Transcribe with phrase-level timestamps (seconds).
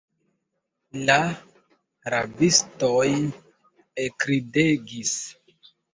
[1.09, 1.17] La
[2.13, 3.05] rabistoj
[4.07, 5.17] ekridegis.